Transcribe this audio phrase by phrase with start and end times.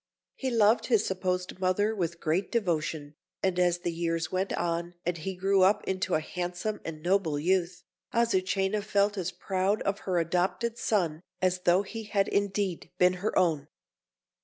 [0.33, 3.13] He loved his supposed mother with great devotion,
[3.43, 7.37] and as the years went on, and he grew up into a handsome and noble
[7.37, 13.13] youth, Azucena felt as proud of her adopted son as though he had indeed been
[13.21, 13.67] her own.